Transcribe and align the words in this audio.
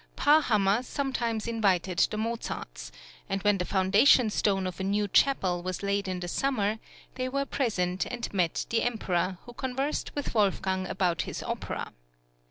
Parhammer 0.15 0.81
sometimes 0.81 1.47
invited 1.47 1.99
the 2.09 2.17
Mozarts; 2.17 2.91
and 3.29 3.39
when 3.43 3.59
the 3.59 3.65
foundation 3.65 4.31
stone 4.31 4.65
of 4.65 4.79
a 4.79 4.83
new 4.83 5.07
chapel 5.07 5.61
was 5.61 5.83
laid 5.83 6.07
in 6.07 6.21
the 6.21 6.27
summer 6.27 6.79
they 7.13 7.29
were 7.29 7.45
present 7.45 8.07
and 8.07 8.33
met 8.33 8.65
the 8.71 8.81
Emperor, 8.81 9.37
who 9.45 9.53
conversed 9.53 10.15
with 10.15 10.33
Wolfgang 10.33 10.87
about 10.87 11.21
his 11.21 11.43
opera. 11.43 11.93